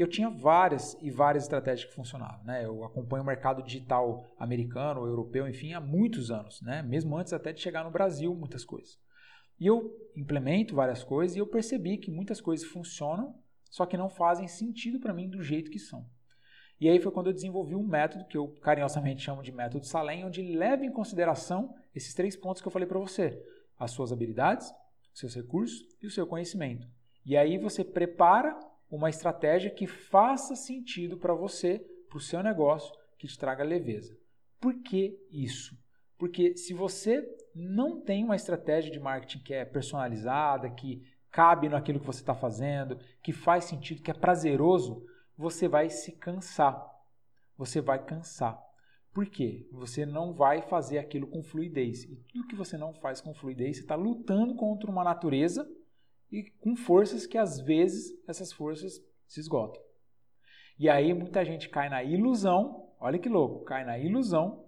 eu 0.00 0.08
tinha 0.08 0.30
várias 0.30 0.96
e 1.00 1.10
várias 1.10 1.44
estratégias 1.44 1.88
que 1.88 1.94
funcionavam. 1.94 2.42
Né? 2.44 2.64
Eu 2.64 2.84
acompanho 2.84 3.22
o 3.22 3.26
mercado 3.26 3.62
digital 3.62 4.24
americano, 4.38 5.06
europeu, 5.06 5.48
enfim, 5.48 5.72
há 5.72 5.80
muitos 5.80 6.30
anos, 6.30 6.62
né? 6.62 6.82
mesmo 6.82 7.16
antes 7.16 7.32
até 7.32 7.52
de 7.52 7.60
chegar 7.60 7.84
no 7.84 7.90
Brasil, 7.90 8.34
muitas 8.34 8.64
coisas. 8.64 8.98
E 9.58 9.66
eu 9.66 9.94
implemento 10.16 10.74
várias 10.74 11.04
coisas 11.04 11.36
e 11.36 11.38
eu 11.38 11.46
percebi 11.46 11.98
que 11.98 12.10
muitas 12.10 12.40
coisas 12.40 12.66
funcionam, 12.66 13.34
só 13.70 13.84
que 13.84 13.96
não 13.96 14.08
fazem 14.08 14.48
sentido 14.48 14.98
para 14.98 15.12
mim 15.12 15.28
do 15.28 15.42
jeito 15.42 15.70
que 15.70 15.78
são. 15.78 16.06
E 16.80 16.88
aí 16.88 16.98
foi 16.98 17.12
quando 17.12 17.26
eu 17.26 17.34
desenvolvi 17.34 17.74
um 17.74 17.86
método 17.86 18.24
que 18.24 18.38
eu 18.38 18.48
carinhosamente 18.62 19.22
chamo 19.22 19.42
de 19.42 19.52
método 19.52 19.86
Salem, 19.86 20.24
onde 20.24 20.40
leva 20.40 20.84
em 20.84 20.90
consideração 20.90 21.74
esses 21.94 22.14
três 22.14 22.34
pontos 22.34 22.62
que 22.62 22.68
eu 22.68 22.72
falei 22.72 22.88
para 22.88 22.98
você: 22.98 23.38
as 23.78 23.90
suas 23.90 24.12
habilidades, 24.12 24.72
seus 25.12 25.34
recursos 25.34 25.86
e 26.00 26.06
o 26.06 26.10
seu 26.10 26.26
conhecimento. 26.26 26.88
E 27.26 27.36
aí 27.36 27.58
você 27.58 27.84
prepara 27.84 28.58
uma 28.90 29.08
estratégia 29.08 29.70
que 29.70 29.86
faça 29.86 30.56
sentido 30.56 31.16
para 31.16 31.34
você, 31.34 31.78
para 32.08 32.18
o 32.18 32.20
seu 32.20 32.42
negócio, 32.42 32.92
que 33.16 33.28
te 33.28 33.38
traga 33.38 33.62
leveza. 33.62 34.16
Por 34.60 34.74
que 34.82 35.18
isso? 35.30 35.78
Porque 36.18 36.56
se 36.56 36.74
você 36.74 37.26
não 37.54 38.00
tem 38.00 38.24
uma 38.24 38.36
estratégia 38.36 38.90
de 38.90 39.00
marketing 39.00 39.42
que 39.42 39.54
é 39.54 39.64
personalizada, 39.64 40.68
que 40.70 41.02
cabe 41.30 41.68
naquilo 41.68 42.00
que 42.00 42.06
você 42.06 42.20
está 42.20 42.34
fazendo, 42.34 42.98
que 43.22 43.32
faz 43.32 43.64
sentido, 43.64 44.02
que 44.02 44.10
é 44.10 44.14
prazeroso, 44.14 45.06
você 45.36 45.68
vai 45.68 45.88
se 45.88 46.12
cansar. 46.12 46.86
Você 47.56 47.80
vai 47.80 48.04
cansar. 48.04 48.60
Por 49.12 49.26
quê? 49.26 49.66
Você 49.72 50.04
não 50.04 50.32
vai 50.34 50.62
fazer 50.62 50.98
aquilo 50.98 51.26
com 51.26 51.42
fluidez. 51.42 52.04
E 52.04 52.16
tudo 52.16 52.46
que 52.46 52.56
você 52.56 52.76
não 52.76 52.92
faz 52.94 53.20
com 53.20 53.34
fluidez, 53.34 53.76
você 53.76 53.82
está 53.82 53.94
lutando 53.94 54.54
contra 54.54 54.90
uma 54.90 55.02
natureza 55.02 55.68
e 56.30 56.44
com 56.60 56.76
forças 56.76 57.26
que 57.26 57.36
às 57.36 57.60
vezes 57.60 58.16
essas 58.26 58.52
forças 58.52 59.02
se 59.26 59.40
esgotam. 59.40 59.80
E 60.78 60.88
aí 60.88 61.12
muita 61.12 61.44
gente 61.44 61.68
cai 61.68 61.88
na 61.88 62.02
ilusão, 62.02 62.88
olha 62.98 63.18
que 63.18 63.28
louco, 63.28 63.64
cai 63.64 63.84
na 63.84 63.98
ilusão 63.98 64.64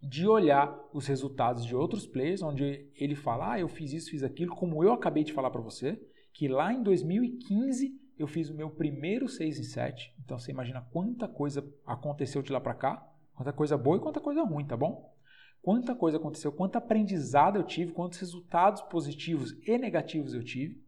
de 0.00 0.26
olhar 0.26 0.78
os 0.92 1.06
resultados 1.06 1.64
de 1.64 1.74
outros 1.74 2.06
players, 2.06 2.42
onde 2.42 2.88
ele 2.94 3.14
fala, 3.14 3.54
ah, 3.54 3.60
eu 3.60 3.68
fiz 3.68 3.92
isso, 3.92 4.10
fiz 4.10 4.22
aquilo, 4.22 4.54
como 4.54 4.84
eu 4.84 4.92
acabei 4.92 5.24
de 5.24 5.32
falar 5.32 5.50
para 5.50 5.60
você, 5.60 6.00
que 6.32 6.46
lá 6.46 6.72
em 6.72 6.82
2015 6.82 7.98
eu 8.18 8.26
fiz 8.26 8.50
o 8.50 8.54
meu 8.54 8.70
primeiro 8.70 9.28
6 9.28 9.58
em 9.58 9.62
7. 9.62 10.14
Então 10.24 10.38
você 10.38 10.50
imagina 10.50 10.86
quanta 10.92 11.26
coisa 11.26 11.66
aconteceu 11.86 12.42
de 12.42 12.52
lá 12.52 12.60
para 12.60 12.74
cá, 12.74 13.10
quanta 13.34 13.52
coisa 13.52 13.76
boa 13.76 13.96
e 13.96 14.00
quanta 14.00 14.20
coisa 14.20 14.42
ruim, 14.42 14.66
tá 14.66 14.76
bom? 14.76 15.12
Quanta 15.62 15.94
coisa 15.94 16.16
aconteceu, 16.16 16.52
quanto 16.52 16.76
aprendizado 16.76 17.56
eu 17.56 17.64
tive, 17.64 17.92
quantos 17.92 18.18
resultados 18.18 18.82
positivos 18.82 19.56
e 19.66 19.76
negativos 19.76 20.34
eu 20.34 20.42
tive. 20.42 20.82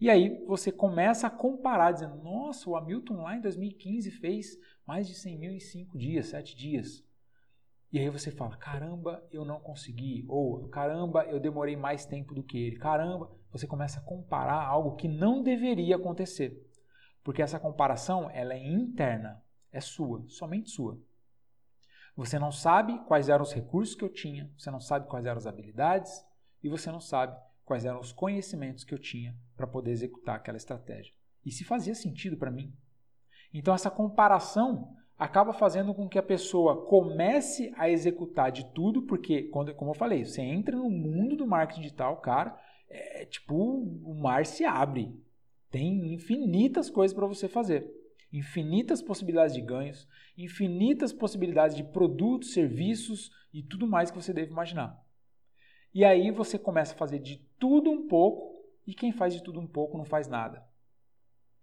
E 0.00 0.08
aí 0.08 0.44
você 0.46 0.70
começa 0.70 1.26
a 1.26 1.30
comparar, 1.30 1.92
dizendo: 1.92 2.16
nossa, 2.22 2.70
o 2.70 2.76
Hamilton 2.76 3.22
lá 3.22 3.36
em 3.36 3.40
2015 3.40 4.10
fez 4.12 4.56
mais 4.86 5.08
de 5.08 5.14
100 5.14 5.38
mil 5.38 5.52
em 5.52 5.60
5 5.60 5.98
dias, 5.98 6.26
7 6.26 6.56
dias. 6.56 7.04
E 7.90 7.98
aí 7.98 8.08
você 8.08 8.30
fala: 8.30 8.56
caramba, 8.56 9.26
eu 9.30 9.44
não 9.44 9.58
consegui. 9.58 10.24
Ou 10.28 10.68
caramba, 10.68 11.24
eu 11.24 11.40
demorei 11.40 11.76
mais 11.76 12.06
tempo 12.06 12.34
do 12.34 12.42
que 12.42 12.58
ele. 12.58 12.76
Caramba, 12.76 13.30
você 13.50 13.66
começa 13.66 13.98
a 13.98 14.02
comparar 14.02 14.62
algo 14.62 14.96
que 14.96 15.08
não 15.08 15.42
deveria 15.42 15.96
acontecer. 15.96 16.64
Porque 17.24 17.42
essa 17.42 17.58
comparação 17.58 18.30
ela 18.30 18.54
é 18.54 18.66
interna, 18.66 19.42
é 19.72 19.80
sua, 19.80 20.24
somente 20.28 20.70
sua. 20.70 20.98
Você 22.16 22.38
não 22.38 22.50
sabe 22.50 22.98
quais 23.06 23.28
eram 23.28 23.42
os 23.42 23.52
recursos 23.52 23.94
que 23.94 24.04
eu 24.04 24.08
tinha, 24.08 24.50
você 24.56 24.70
não 24.70 24.80
sabe 24.80 25.06
quais 25.08 25.26
eram 25.26 25.38
as 25.38 25.46
habilidades 25.46 26.24
e 26.62 26.68
você 26.68 26.90
não 26.90 27.00
sabe 27.00 27.36
quais 27.68 27.84
eram 27.84 28.00
os 28.00 28.10
conhecimentos 28.10 28.82
que 28.82 28.94
eu 28.94 28.98
tinha 28.98 29.36
para 29.54 29.66
poder 29.66 29.90
executar 29.90 30.36
aquela 30.36 30.56
estratégia. 30.56 31.12
E 31.44 31.52
se 31.52 31.64
fazia 31.64 31.94
sentido 31.94 32.36
para 32.36 32.50
mim. 32.50 32.72
Então 33.52 33.74
essa 33.74 33.90
comparação 33.90 34.96
acaba 35.18 35.52
fazendo 35.52 35.94
com 35.94 36.08
que 36.08 36.18
a 36.18 36.22
pessoa 36.22 36.86
comece 36.86 37.72
a 37.76 37.90
executar 37.90 38.50
de 38.50 38.72
tudo, 38.72 39.02
porque, 39.02 39.44
quando, 39.44 39.74
como 39.74 39.90
eu 39.90 39.94
falei, 39.94 40.24
você 40.24 40.40
entra 40.40 40.76
no 40.76 40.88
mundo 40.88 41.36
do 41.36 41.46
marketing 41.46 41.82
digital, 41.82 42.16
cara, 42.18 42.58
é 42.88 43.26
tipo 43.26 43.54
o 43.54 44.14
mar 44.14 44.46
se 44.46 44.64
abre. 44.64 45.12
Tem 45.70 46.14
infinitas 46.14 46.88
coisas 46.88 47.14
para 47.14 47.26
você 47.26 47.48
fazer, 47.48 47.86
infinitas 48.32 49.02
possibilidades 49.02 49.54
de 49.54 49.60
ganhos, 49.60 50.08
infinitas 50.38 51.12
possibilidades 51.12 51.76
de 51.76 51.84
produtos, 51.84 52.52
serviços 52.52 53.30
e 53.52 53.62
tudo 53.62 53.86
mais 53.86 54.10
que 54.10 54.16
você 54.16 54.32
deve 54.32 54.50
imaginar. 54.50 54.98
E 55.94 56.04
aí 56.04 56.30
você 56.30 56.58
começa 56.58 56.94
a 56.94 56.96
fazer 56.96 57.18
de 57.18 57.36
tudo 57.58 57.90
um 57.90 58.06
pouco, 58.06 58.62
e 58.86 58.94
quem 58.94 59.12
faz 59.12 59.34
de 59.34 59.42
tudo 59.42 59.60
um 59.60 59.66
pouco 59.66 59.98
não 59.98 60.04
faz 60.04 60.28
nada. 60.28 60.64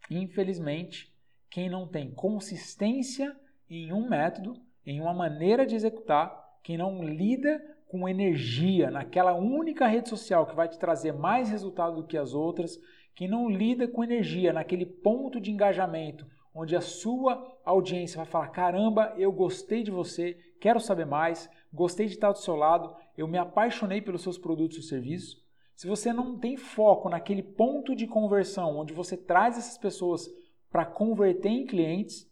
Infelizmente, 0.10 1.14
quem 1.50 1.70
não 1.70 1.88
tem 1.88 2.12
consistência 2.12 3.36
em 3.70 3.92
um 3.92 4.08
método, 4.08 4.62
em 4.86 5.02
uma 5.02 5.14
maneira 5.14 5.66
de 5.66 5.76
executar, 5.76 6.60
quem 6.64 6.78
não 6.78 7.04
lida 7.04 7.60
com 7.88 8.08
energia 8.08 8.92
naquela 8.92 9.34
única 9.34 9.88
rede 9.88 10.10
social 10.10 10.46
que 10.46 10.56
vai 10.56 10.68
te 10.68 10.78
trazer 10.78 11.14
mais 11.14 11.50
resultado 11.50 11.96
do 11.96 12.08
que 12.08 12.18
as 12.18 12.34
outras, 12.34 12.80
quem 13.16 13.28
não 13.28 13.50
lida 13.50 13.88
com 13.88 14.04
energia 14.04 14.52
naquele 14.52 14.86
ponto 14.86 15.40
de 15.40 15.52
engajamento 15.52 16.28
onde 16.56 16.74
a 16.74 16.82
sua 16.82 17.60
audiência 17.66 18.18
vai 18.18 18.26
falar: 18.26 18.48
caramba, 18.48 19.14
eu 19.18 19.32
gostei 19.32 19.84
de 19.84 19.92
você, 19.92 20.40
quero 20.62 20.80
saber 20.80 21.06
mais, 21.06 21.50
gostei 21.72 22.08
de 22.08 22.14
estar 22.14 22.32
do 22.32 22.38
seu 22.38 22.56
lado, 22.56 22.96
eu 23.18 23.28
me 23.28 23.38
apaixonei 23.38 24.02
pelos 24.02 24.22
seus 24.22 24.38
produtos 24.38 24.78
e 24.78 24.84
serviços. 24.84 25.44
Se 25.76 25.88
você 25.88 26.14
não 26.14 26.38
tem 26.38 26.56
foco 26.56 27.10
naquele 27.10 27.44
ponto 27.44 27.96
de 27.96 28.08
conversão 28.08 28.78
onde 28.78 28.94
você 28.94 29.18
traz 29.18 29.58
essas 29.58 29.78
pessoas 29.78 30.30
para 30.72 30.86
converter 30.86 31.50
em 31.50 31.66
clientes, 31.66 32.30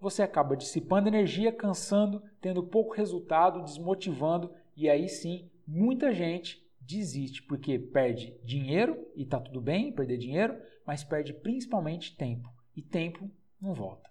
você 0.00 0.22
acaba 0.22 0.56
dissipando 0.56 1.08
energia, 1.08 1.52
cansando, 1.52 2.22
tendo 2.40 2.62
pouco 2.62 2.94
resultado, 2.94 3.62
desmotivando 3.62 4.52
e 4.76 4.88
aí 4.88 5.08
sim 5.08 5.50
muita 5.66 6.12
gente 6.12 6.64
desiste 6.80 7.42
porque 7.42 7.78
perde 7.78 8.34
dinheiro 8.42 9.06
e 9.14 9.22
está 9.22 9.38
tudo 9.38 9.60
bem 9.60 9.92
perder 9.92 10.18
dinheiro, 10.18 10.60
mas 10.84 11.04
perde 11.04 11.32
principalmente 11.32 12.16
tempo 12.16 12.48
e 12.74 12.82
tempo 12.82 13.30
não 13.60 13.74
volta. 13.74 14.09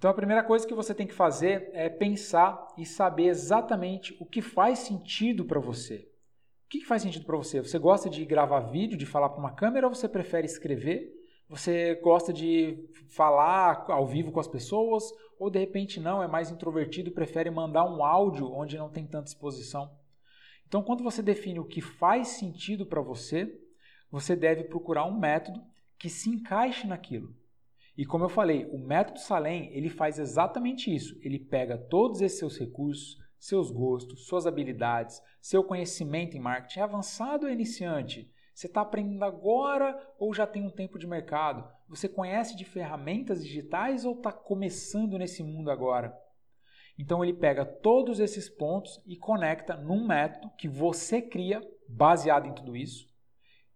Então 0.00 0.10
a 0.10 0.14
primeira 0.14 0.42
coisa 0.42 0.66
que 0.66 0.72
você 0.72 0.94
tem 0.94 1.06
que 1.06 1.12
fazer 1.12 1.68
é 1.74 1.86
pensar 1.90 2.68
e 2.78 2.86
saber 2.86 3.26
exatamente 3.26 4.16
o 4.18 4.24
que 4.24 4.40
faz 4.40 4.78
sentido 4.78 5.44
para 5.44 5.60
você. 5.60 6.08
O 6.64 6.70
que 6.70 6.86
faz 6.86 7.02
sentido 7.02 7.26
para 7.26 7.36
você? 7.36 7.60
Você 7.60 7.78
gosta 7.78 8.08
de 8.08 8.24
gravar 8.24 8.60
vídeo, 8.60 8.96
de 8.96 9.04
falar 9.04 9.28
para 9.28 9.38
uma 9.38 9.52
câmera 9.52 9.86
ou 9.86 9.94
você 9.94 10.08
prefere 10.08 10.46
escrever? 10.46 11.12
Você 11.50 11.96
gosta 11.96 12.32
de 12.32 12.88
falar 13.10 13.84
ao 13.88 14.06
vivo 14.06 14.32
com 14.32 14.40
as 14.40 14.48
pessoas 14.48 15.04
ou 15.38 15.50
de 15.50 15.58
repente 15.58 16.00
não, 16.00 16.22
é 16.22 16.26
mais 16.26 16.50
introvertido, 16.50 17.10
prefere 17.10 17.50
mandar 17.50 17.84
um 17.84 18.02
áudio 18.02 18.50
onde 18.50 18.78
não 18.78 18.88
tem 18.88 19.06
tanta 19.06 19.28
exposição? 19.28 19.90
Então, 20.66 20.82
quando 20.82 21.04
você 21.04 21.20
define 21.20 21.60
o 21.60 21.66
que 21.66 21.82
faz 21.82 22.28
sentido 22.28 22.86
para 22.86 23.02
você, 23.02 23.54
você 24.10 24.34
deve 24.34 24.64
procurar 24.64 25.04
um 25.04 25.18
método 25.18 25.62
que 25.98 26.08
se 26.08 26.30
encaixe 26.30 26.86
naquilo. 26.86 27.38
E 28.00 28.06
como 28.06 28.24
eu 28.24 28.30
falei, 28.30 28.64
o 28.72 28.78
método 28.78 29.20
Salem, 29.20 29.68
ele 29.74 29.90
faz 29.90 30.18
exatamente 30.18 30.90
isso. 30.90 31.20
Ele 31.20 31.38
pega 31.38 31.76
todos 31.76 32.22
esses 32.22 32.38
seus 32.38 32.58
recursos, 32.58 33.18
seus 33.38 33.70
gostos, 33.70 34.24
suas 34.24 34.46
habilidades, 34.46 35.20
seu 35.38 35.62
conhecimento 35.62 36.34
em 36.34 36.40
marketing, 36.40 36.80
é 36.80 36.82
avançado 36.82 37.44
ou 37.44 37.52
iniciante? 37.52 38.32
Você 38.54 38.68
está 38.68 38.80
aprendendo 38.80 39.22
agora 39.22 40.02
ou 40.18 40.32
já 40.32 40.46
tem 40.46 40.64
um 40.64 40.70
tempo 40.70 40.98
de 40.98 41.06
mercado? 41.06 41.70
Você 41.90 42.08
conhece 42.08 42.56
de 42.56 42.64
ferramentas 42.64 43.44
digitais 43.44 44.06
ou 44.06 44.14
está 44.14 44.32
começando 44.32 45.18
nesse 45.18 45.42
mundo 45.42 45.70
agora? 45.70 46.18
Então 46.98 47.22
ele 47.22 47.34
pega 47.34 47.66
todos 47.66 48.18
esses 48.18 48.48
pontos 48.48 48.98
e 49.04 49.14
conecta 49.14 49.76
num 49.76 50.06
método 50.06 50.50
que 50.56 50.70
você 50.70 51.20
cria 51.20 51.60
baseado 51.86 52.46
em 52.46 52.54
tudo 52.54 52.74
isso 52.74 53.09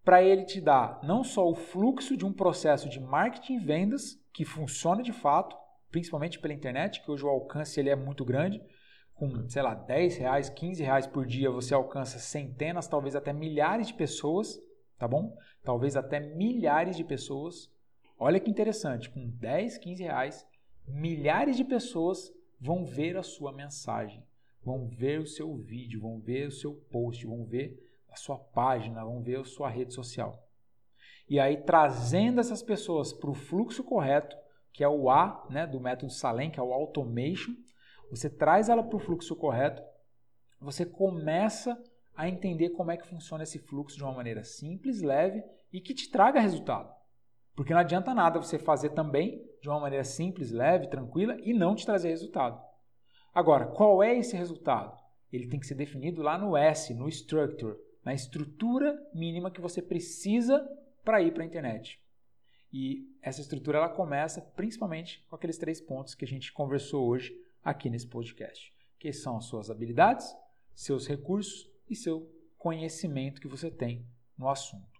para 0.04 0.22
ele 0.22 0.44
te 0.44 0.60
dar 0.60 1.00
não 1.02 1.24
só 1.24 1.48
o 1.48 1.54
fluxo 1.54 2.16
de 2.16 2.26
um 2.26 2.32
processo 2.32 2.88
de 2.88 3.00
marketing 3.00 3.54
e 3.54 3.58
vendas 3.58 4.20
que 4.32 4.44
funciona 4.44 5.02
de 5.02 5.12
fato, 5.12 5.56
principalmente 5.90 6.38
pela 6.38 6.52
internet, 6.52 7.02
que 7.02 7.10
hoje 7.10 7.24
o 7.24 7.28
alcance 7.28 7.80
ele 7.80 7.88
é 7.88 7.96
muito 7.96 8.24
grande, 8.24 8.62
com, 9.14 9.48
sei 9.48 9.62
lá, 9.62 9.74
10 9.74 10.16
reais, 10.18 10.50
15 10.50 10.82
reais 10.82 11.06
por 11.06 11.24
dia 11.24 11.50
você 11.50 11.72
alcança 11.72 12.18
centenas, 12.18 12.88
talvez 12.88 13.16
até 13.16 13.32
milhares 13.32 13.86
de 13.86 13.94
pessoas, 13.94 14.60
tá 14.98 15.08
bom? 15.08 15.36
Talvez 15.62 15.96
até 15.96 16.20
milhares 16.20 16.96
de 16.96 17.04
pessoas. 17.04 17.70
Olha 18.18 18.40
que 18.40 18.50
interessante, 18.50 19.08
com 19.08 19.28
10, 19.28 19.78
15 19.78 20.02
reais, 20.02 20.46
milhares 20.86 21.56
de 21.56 21.64
pessoas 21.64 22.32
vão 22.60 22.84
ver 22.84 23.16
a 23.16 23.22
sua 23.22 23.52
mensagem, 23.52 24.22
vão 24.62 24.88
ver 24.88 25.20
o 25.20 25.26
seu 25.26 25.56
vídeo, 25.56 26.00
vão 26.00 26.18
ver 26.18 26.48
o 26.48 26.52
seu 26.52 26.74
post, 26.90 27.24
vão 27.24 27.44
ver 27.44 27.83
a 28.14 28.16
sua 28.16 28.38
página, 28.38 29.04
vão 29.04 29.20
ver 29.20 29.40
a 29.40 29.44
sua 29.44 29.68
rede 29.68 29.92
social. 29.92 30.40
E 31.28 31.40
aí, 31.40 31.56
trazendo 31.56 32.40
essas 32.40 32.62
pessoas 32.62 33.12
para 33.12 33.30
o 33.30 33.34
fluxo 33.34 33.82
correto, 33.82 34.36
que 34.72 34.82
é 34.82 34.88
o 34.88 35.10
A 35.10 35.46
né, 35.50 35.66
do 35.66 35.80
método 35.80 36.12
Salem, 36.12 36.50
que 36.50 36.60
é 36.60 36.62
o 36.62 36.72
automation, 36.72 37.52
você 38.10 38.30
traz 38.30 38.68
ela 38.68 38.82
para 38.82 38.96
o 38.96 39.00
fluxo 39.00 39.34
correto, 39.34 39.82
você 40.60 40.86
começa 40.86 41.76
a 42.16 42.28
entender 42.28 42.70
como 42.70 42.90
é 42.90 42.96
que 42.96 43.06
funciona 43.08 43.42
esse 43.42 43.58
fluxo 43.58 43.96
de 43.96 44.04
uma 44.04 44.12
maneira 44.12 44.44
simples, 44.44 45.02
leve 45.02 45.42
e 45.72 45.80
que 45.80 45.92
te 45.92 46.10
traga 46.10 46.40
resultado. 46.40 46.94
Porque 47.56 47.72
não 47.72 47.80
adianta 47.80 48.14
nada 48.14 48.40
você 48.40 48.58
fazer 48.58 48.90
também 48.90 49.44
de 49.60 49.68
uma 49.68 49.80
maneira 49.80 50.04
simples, 50.04 50.50
leve, 50.50 50.88
tranquila 50.88 51.36
e 51.40 51.52
não 51.52 51.74
te 51.74 51.84
trazer 51.84 52.08
resultado. 52.08 52.60
Agora, 53.34 53.66
qual 53.66 54.02
é 54.02 54.16
esse 54.16 54.36
resultado? 54.36 54.96
Ele 55.32 55.48
tem 55.48 55.58
que 55.58 55.66
ser 55.66 55.74
definido 55.74 56.22
lá 56.22 56.38
no 56.38 56.56
S, 56.56 56.94
no 56.94 57.08
structure, 57.08 57.76
na 58.04 58.12
estrutura 58.12 59.00
mínima 59.14 59.50
que 59.50 59.60
você 59.60 59.80
precisa 59.80 60.60
para 61.04 61.22
ir 61.22 61.32
para 61.32 61.42
a 61.42 61.46
internet. 61.46 62.00
E 62.72 63.08
essa 63.22 63.40
estrutura 63.40 63.78
ela 63.78 63.88
começa 63.88 64.40
principalmente 64.40 65.24
com 65.28 65.36
aqueles 65.36 65.58
três 65.58 65.80
pontos 65.80 66.14
que 66.14 66.24
a 66.24 66.28
gente 66.28 66.52
conversou 66.52 67.06
hoje 67.06 67.32
aqui 67.62 67.88
nesse 67.88 68.06
podcast, 68.06 68.72
que 68.98 69.12
são 69.12 69.36
as 69.36 69.44
suas 69.44 69.70
habilidades, 69.70 70.34
seus 70.74 71.06
recursos 71.06 71.70
e 71.88 71.94
seu 71.94 72.28
conhecimento 72.58 73.40
que 73.40 73.48
você 73.48 73.70
tem 73.70 74.06
no 74.36 74.48
assunto. 74.48 74.93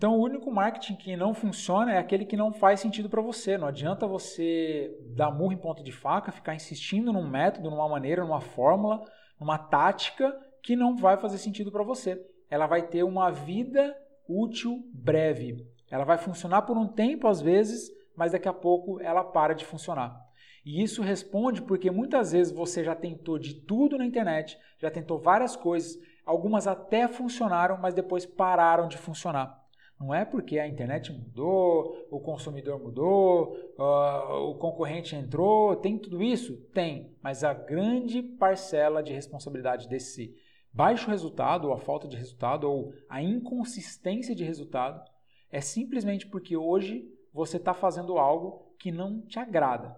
Então, 0.00 0.16
o 0.16 0.22
único 0.22 0.50
marketing 0.50 0.96
que 0.96 1.14
não 1.14 1.34
funciona 1.34 1.92
é 1.92 1.98
aquele 1.98 2.24
que 2.24 2.34
não 2.34 2.54
faz 2.54 2.80
sentido 2.80 3.10
para 3.10 3.20
você. 3.20 3.58
Não 3.58 3.68
adianta 3.68 4.06
você 4.06 4.96
dar 5.14 5.30
murro 5.30 5.52
em 5.52 5.58
ponta 5.58 5.82
de 5.82 5.92
faca, 5.92 6.32
ficar 6.32 6.54
insistindo 6.54 7.12
num 7.12 7.28
método, 7.28 7.68
numa 7.68 7.86
maneira, 7.86 8.24
numa 8.24 8.40
fórmula, 8.40 9.04
numa 9.38 9.58
tática 9.58 10.34
que 10.62 10.74
não 10.74 10.96
vai 10.96 11.18
fazer 11.18 11.36
sentido 11.36 11.70
para 11.70 11.84
você. 11.84 12.18
Ela 12.48 12.66
vai 12.66 12.80
ter 12.80 13.02
uma 13.02 13.30
vida 13.30 13.94
útil 14.26 14.82
breve. 14.90 15.68
Ela 15.90 16.04
vai 16.04 16.16
funcionar 16.16 16.62
por 16.62 16.78
um 16.78 16.88
tempo 16.88 17.28
às 17.28 17.42
vezes, 17.42 17.90
mas 18.16 18.32
daqui 18.32 18.48
a 18.48 18.54
pouco 18.54 19.02
ela 19.02 19.22
para 19.22 19.52
de 19.52 19.66
funcionar. 19.66 20.18
E 20.64 20.82
isso 20.82 21.02
responde 21.02 21.60
porque 21.60 21.90
muitas 21.90 22.32
vezes 22.32 22.54
você 22.54 22.82
já 22.82 22.94
tentou 22.94 23.38
de 23.38 23.52
tudo 23.52 23.98
na 23.98 24.06
internet, 24.06 24.56
já 24.78 24.90
tentou 24.90 25.18
várias 25.18 25.56
coisas, 25.56 25.98
algumas 26.24 26.66
até 26.66 27.06
funcionaram, 27.06 27.76
mas 27.76 27.92
depois 27.92 28.24
pararam 28.24 28.88
de 28.88 28.96
funcionar. 28.96 29.59
Não 30.00 30.14
é 30.14 30.24
porque 30.24 30.58
a 30.58 30.66
internet 30.66 31.12
mudou, 31.12 32.06
o 32.10 32.18
consumidor 32.18 32.80
mudou, 32.80 33.54
uh, 33.78 34.48
o 34.48 34.54
concorrente 34.54 35.14
entrou, 35.14 35.76
tem 35.76 35.98
tudo 35.98 36.22
isso? 36.22 36.56
Tem, 36.72 37.14
mas 37.22 37.44
a 37.44 37.52
grande 37.52 38.22
parcela 38.22 39.02
de 39.02 39.12
responsabilidade 39.12 39.86
desse 39.86 40.34
baixo 40.72 41.10
resultado, 41.10 41.68
ou 41.68 41.74
a 41.74 41.78
falta 41.78 42.08
de 42.08 42.16
resultado, 42.16 42.64
ou 42.64 42.94
a 43.10 43.22
inconsistência 43.22 44.34
de 44.34 44.42
resultado, 44.42 45.04
é 45.50 45.60
simplesmente 45.60 46.26
porque 46.26 46.56
hoje 46.56 47.06
você 47.30 47.58
está 47.58 47.74
fazendo 47.74 48.16
algo 48.16 48.74
que 48.78 48.90
não 48.90 49.20
te 49.20 49.38
agrada. 49.38 49.94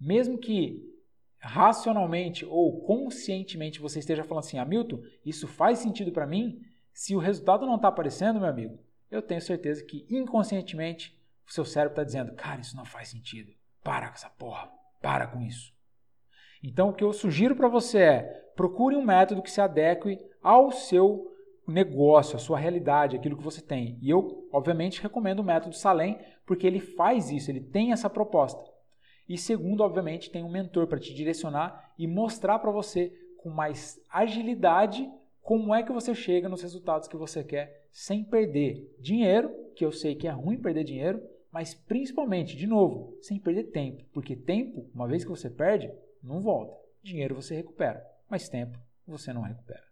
Mesmo 0.00 0.38
que 0.38 0.92
racionalmente 1.38 2.44
ou 2.44 2.80
conscientemente 2.80 3.80
você 3.80 4.00
esteja 4.00 4.24
falando 4.24 4.42
assim, 4.42 4.58
Hamilton, 4.58 5.02
isso 5.24 5.46
faz 5.46 5.78
sentido 5.78 6.10
para 6.10 6.26
mim, 6.26 6.60
se 6.92 7.14
o 7.14 7.20
resultado 7.20 7.64
não 7.64 7.76
está 7.76 7.88
aparecendo, 7.88 8.40
meu 8.40 8.48
amigo, 8.48 8.78
eu 9.10 9.22
tenho 9.22 9.40
certeza 9.40 9.84
que 9.84 10.06
inconscientemente 10.10 11.16
o 11.46 11.52
seu 11.52 11.64
cérebro 11.64 11.92
está 11.92 12.04
dizendo: 12.04 12.34
cara, 12.34 12.60
isso 12.60 12.76
não 12.76 12.84
faz 12.84 13.08
sentido. 13.08 13.52
Para 13.82 14.08
com 14.08 14.14
essa 14.14 14.30
porra. 14.30 14.70
Para 15.00 15.26
com 15.26 15.40
isso. 15.40 15.72
Então, 16.62 16.88
o 16.88 16.92
que 16.92 17.04
eu 17.04 17.12
sugiro 17.12 17.54
para 17.54 17.68
você 17.68 17.98
é 17.98 18.22
procure 18.56 18.96
um 18.96 19.04
método 19.04 19.42
que 19.42 19.50
se 19.50 19.60
adeque 19.60 20.18
ao 20.42 20.72
seu 20.72 21.32
negócio, 21.66 22.36
à 22.36 22.38
sua 22.38 22.58
realidade, 22.58 23.16
aquilo 23.16 23.36
que 23.36 23.42
você 23.42 23.60
tem. 23.60 23.98
E 24.00 24.08
eu, 24.08 24.48
obviamente, 24.52 25.02
recomendo 25.02 25.40
o 25.40 25.44
método 25.44 25.76
Salem, 25.76 26.18
porque 26.44 26.66
ele 26.66 26.80
faz 26.80 27.30
isso, 27.30 27.50
ele 27.50 27.60
tem 27.60 27.92
essa 27.92 28.08
proposta. 28.08 28.62
E 29.28 29.36
segundo, 29.36 29.82
obviamente, 29.82 30.30
tem 30.30 30.44
um 30.44 30.50
mentor 30.50 30.86
para 30.86 31.00
te 31.00 31.12
direcionar 31.12 31.92
e 31.98 32.06
mostrar 32.06 32.58
para 32.60 32.70
você 32.70 33.12
com 33.38 33.50
mais 33.50 34.00
agilidade 34.10 35.08
como 35.42 35.74
é 35.74 35.82
que 35.82 35.92
você 35.92 36.14
chega 36.14 36.48
nos 36.48 36.62
resultados 36.62 37.08
que 37.08 37.16
você 37.16 37.42
quer 37.44 37.85
sem 37.96 38.22
perder 38.22 38.94
dinheiro, 39.00 39.50
que 39.74 39.82
eu 39.82 39.90
sei 39.90 40.14
que 40.14 40.28
é 40.28 40.30
ruim 40.30 40.58
perder 40.58 40.84
dinheiro, 40.84 41.18
mas 41.50 41.74
principalmente, 41.74 42.54
de 42.54 42.66
novo, 42.66 43.16
sem 43.22 43.40
perder 43.40 43.70
tempo, 43.70 44.04
porque 44.12 44.36
tempo, 44.36 44.86
uma 44.94 45.08
vez 45.08 45.24
que 45.24 45.30
você 45.30 45.48
perde, 45.48 45.90
não 46.22 46.42
volta. 46.42 46.76
Dinheiro 47.02 47.34
você 47.34 47.56
recupera, 47.56 48.06
mas 48.28 48.50
tempo 48.50 48.78
você 49.06 49.32
não 49.32 49.40
recupera. 49.40 49.82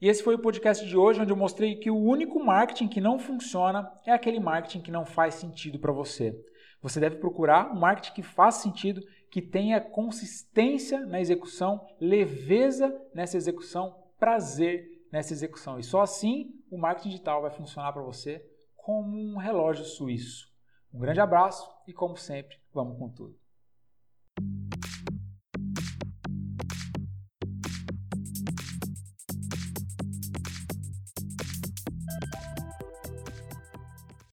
E 0.00 0.08
esse 0.08 0.22
foi 0.22 0.36
o 0.36 0.38
podcast 0.38 0.86
de 0.86 0.96
hoje, 0.96 1.20
onde 1.20 1.32
eu 1.32 1.36
mostrei 1.36 1.74
que 1.74 1.90
o 1.90 1.98
único 1.98 2.38
marketing 2.38 2.86
que 2.86 3.00
não 3.00 3.18
funciona 3.18 3.92
é 4.06 4.12
aquele 4.12 4.38
marketing 4.38 4.80
que 4.80 4.92
não 4.92 5.04
faz 5.04 5.34
sentido 5.34 5.80
para 5.80 5.90
você. 5.90 6.40
Você 6.82 6.98
deve 6.98 7.16
procurar 7.16 7.72
um 7.72 7.78
marketing 7.78 8.14
que 8.14 8.22
faça 8.22 8.62
sentido, 8.62 9.02
que 9.30 9.42
tenha 9.42 9.80
consistência 9.80 11.04
na 11.06 11.20
execução, 11.20 11.86
leveza 12.00 12.94
nessa 13.14 13.36
execução, 13.36 13.94
prazer 14.18 14.88
nessa 15.12 15.32
execução. 15.32 15.78
E 15.78 15.82
só 15.82 16.00
assim 16.00 16.54
o 16.70 16.78
marketing 16.78 17.10
digital 17.10 17.42
vai 17.42 17.50
funcionar 17.50 17.92
para 17.92 18.02
você 18.02 18.44
como 18.76 19.16
um 19.16 19.36
relógio 19.36 19.84
suíço. 19.84 20.48
Um 20.92 20.98
grande 20.98 21.20
abraço 21.20 21.70
e, 21.86 21.92
como 21.92 22.16
sempre, 22.16 22.56
vamos 22.72 22.98
com 22.98 23.08
tudo. 23.08 23.39